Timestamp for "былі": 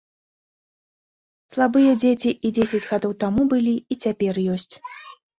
3.51-3.75